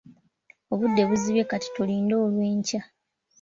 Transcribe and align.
Obudde 0.71 1.01
buzibye 1.09 1.43
kati 1.49 1.67
tulinde 1.75 2.13
olw'enkya. 2.23 2.81